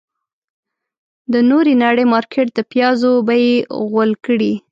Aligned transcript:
د 1.33 1.35
نورې 1.49 1.73
نړۍ 1.83 2.05
مارکيټ 2.13 2.47
د 2.53 2.59
پيازو 2.71 3.11
بيې 3.27 3.49
غول 3.89 4.11
کړې. 4.25 4.51